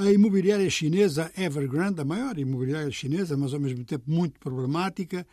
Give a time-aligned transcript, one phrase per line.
[0.00, 5.26] A imobiliária chinesa Evergrande, a maior imobiliária chinesa, mas ao mesmo tempo muito problemática,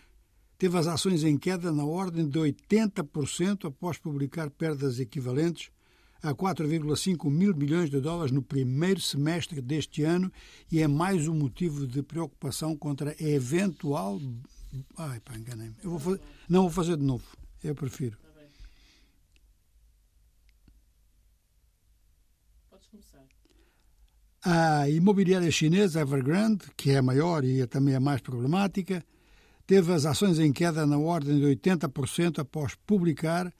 [0.57, 5.71] teve as ações em queda na ordem de 80% após publicar perdas equivalentes
[6.21, 10.29] a 4,5 mil milhões de dólares no primeiro semestre deste ano
[10.69, 14.19] e é mais um motivo de preocupação contra a eventual.
[14.97, 15.75] Ai, pá, enganei-me.
[15.81, 16.21] Eu vou fazer...
[16.49, 17.23] Não vou fazer de novo.
[17.63, 18.17] Eu prefiro.
[24.49, 29.03] A imobiliária chinesa Evergrande, que é a maior e também a mais problemática,
[29.65, 33.53] teve as ações em queda na ordem de 80% após publicar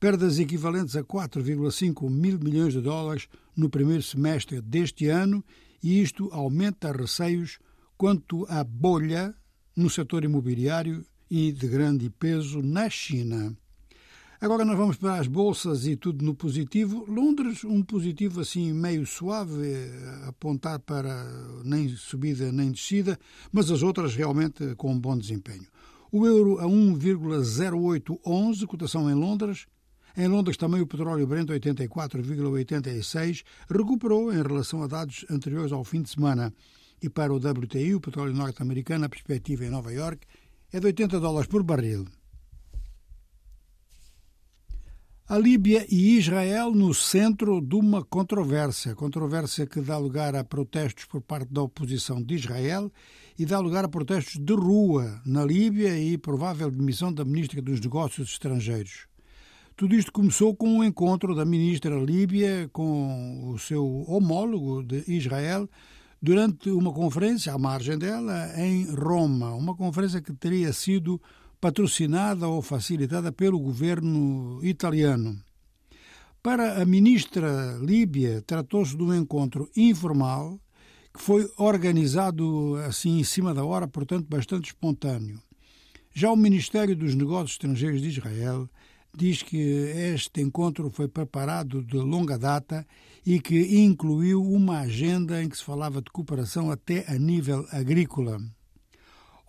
[0.00, 5.44] perdas equivalentes a 4,5 mil milhões de dólares no primeiro semestre deste ano,
[5.80, 7.60] e isto aumenta receios
[7.96, 9.32] quanto à bolha
[9.76, 13.56] no setor imobiliário e de grande peso na China.
[14.38, 17.06] Agora nós vamos para as bolsas e tudo no positivo.
[17.08, 19.72] Londres, um positivo assim meio suave,
[20.26, 21.24] apontar para
[21.64, 23.18] nem subida nem descida,
[23.50, 25.66] mas as outras realmente com um bom desempenho.
[26.12, 29.64] O euro a 1,0811, cotação em Londres.
[30.14, 36.02] Em Londres também o petróleo Brent 84,86 recuperou em relação a dados anteriores ao fim
[36.02, 36.52] de semana.
[37.02, 40.26] E para o WTI, o petróleo norte-americano, a perspectiva em Nova York
[40.72, 42.06] é de 80 dólares por barril.
[45.28, 51.04] A Líbia e Israel no centro de uma controvérsia, controvérsia que dá lugar a protestos
[51.04, 52.92] por parte da oposição de Israel
[53.36, 57.80] e dá lugar a protestos de rua na Líbia e provável demissão da ministra dos
[57.80, 59.08] Negócios Estrangeiros.
[59.76, 65.68] Tudo isto começou com um encontro da ministra Líbia com o seu homólogo de Israel
[66.22, 71.20] durante uma conferência à margem dela em Roma, uma conferência que teria sido
[71.66, 75.36] patrocinada ou facilitada pelo governo italiano.
[76.40, 80.60] Para a ministra Líbia, tratou-se de um encontro informal
[81.12, 85.42] que foi organizado assim em cima da hora, portanto bastante espontâneo.
[86.14, 88.70] Já o Ministério dos Negócios Estrangeiros de Israel
[89.12, 92.86] diz que este encontro foi preparado de longa data
[93.24, 98.38] e que incluiu uma agenda em que se falava de cooperação até a nível agrícola.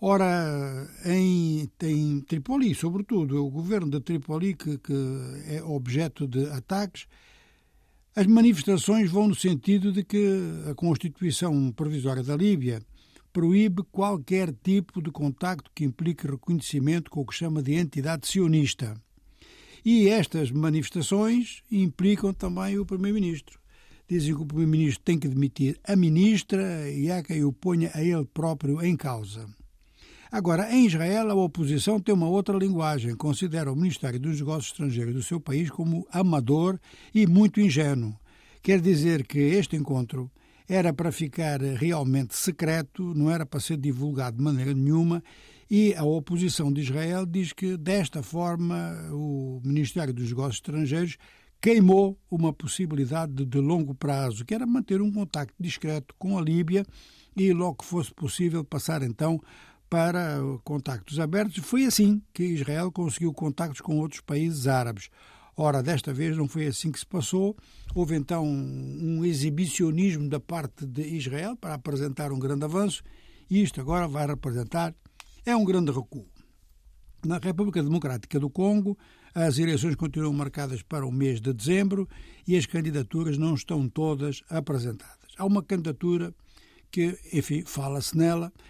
[0.00, 4.94] Ora, em, em Tripoli, sobretudo, o governo de Tripoli, que, que
[5.48, 7.06] é objeto de ataques,
[8.14, 12.80] as manifestações vão no sentido de que a Constituição Provisória da Líbia
[13.32, 18.94] proíbe qualquer tipo de contacto que implique reconhecimento com o que chama de entidade sionista.
[19.84, 23.58] E estas manifestações implicam também o Primeiro-Ministro.
[24.08, 28.02] Dizem que o Primeiro-Ministro tem que demitir a ministra e há quem o ponha a
[28.02, 29.48] ele próprio em causa.
[30.30, 33.16] Agora, em Israel, a oposição tem uma outra linguagem.
[33.16, 36.78] Considera o Ministério dos Negócios Estrangeiros do seu país como amador
[37.14, 38.14] e muito ingênuo.
[38.62, 40.30] Quer dizer que este encontro
[40.68, 45.22] era para ficar realmente secreto, não era para ser divulgado de maneira nenhuma,
[45.70, 51.16] e a oposição de Israel diz que, desta forma, o Ministério dos Negócios Estrangeiros
[51.60, 56.84] queimou uma possibilidade de, longo prazo, que era manter um contacto discreto com a Líbia
[57.34, 59.40] e, logo que fosse possível, passar então
[59.88, 61.64] para contactos abertos.
[61.64, 65.08] Foi assim que Israel conseguiu contactos com outros países árabes.
[65.56, 67.56] Ora, desta vez não foi assim que se passou.
[67.94, 73.02] Houve então um exibicionismo da parte de Israel para apresentar um grande avanço
[73.50, 74.94] e isto agora vai representar
[75.44, 76.26] é um grande recuo.
[77.24, 78.96] Na República Democrática do Congo,
[79.34, 82.08] as eleições continuam marcadas para o mês de dezembro
[82.46, 85.16] e as candidaturas não estão todas apresentadas.
[85.36, 86.32] Há uma candidatura
[86.90, 88.62] que, enfim, fala-se nela, eh,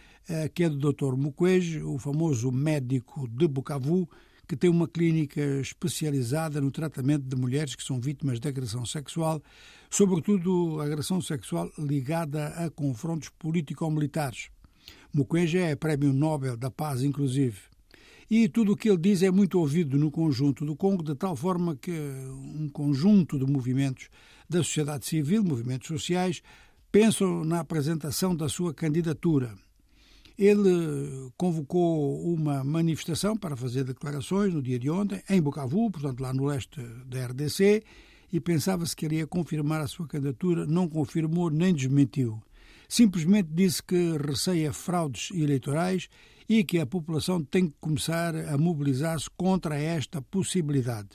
[0.54, 1.16] que é do Dr.
[1.16, 4.08] Mukwege, o famoso médico de Bukavu,
[4.46, 9.42] que tem uma clínica especializada no tratamento de mulheres que são vítimas de agressão sexual,
[9.90, 14.48] sobretudo agressão sexual ligada a confrontos político-militares.
[15.12, 17.58] Mukwege é Prémio Nobel da Paz, inclusive.
[18.30, 21.34] E tudo o que ele diz é muito ouvido no conjunto do Congo, de tal
[21.34, 24.08] forma que um conjunto de movimentos
[24.48, 26.42] da sociedade civil, movimentos sociais,
[26.92, 29.54] pensam na apresentação da sua candidatura.
[30.38, 36.32] Ele convocou uma manifestação para fazer declarações no dia de ontem, em Bukavu, portanto lá
[36.32, 37.82] no leste da RDC,
[38.32, 42.40] e pensava-se que iria confirmar a sua candidatura, não confirmou nem desmentiu.
[42.88, 46.08] Simplesmente disse que receia fraudes eleitorais
[46.48, 51.08] e que a população tem que começar a mobilizar-se contra esta possibilidade.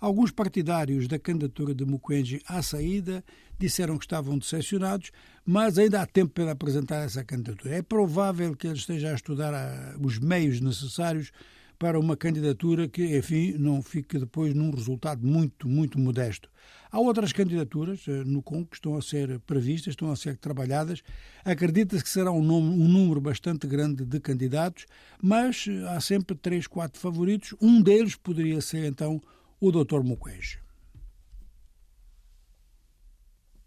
[0.00, 3.22] Alguns partidários da candidatura de Mukwege à saída
[3.58, 5.10] disseram que estavam decepcionados,
[5.44, 7.76] mas ainda há tempo para apresentar essa candidatura.
[7.76, 11.30] É provável que ele esteja a estudar ah, os meios necessários
[11.78, 16.50] para uma candidatura que, enfim, não fique depois num resultado muito, muito modesto.
[16.90, 21.02] Há outras candidaturas eh, no CON que estão a ser previstas, estão a ser trabalhadas.
[21.42, 24.84] Acredita-se que será um, nome, um número bastante grande de candidatos,
[25.22, 27.54] mas eh, há sempre três, quatro favoritos.
[27.60, 29.18] Um deles poderia ser, então,
[29.60, 30.02] o Dr.
[30.02, 30.69] Mukwege.